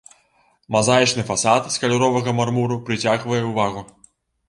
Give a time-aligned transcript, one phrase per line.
[0.75, 3.89] Мазаічны фасад з каляровага мармуру прыцягвае ўвагу.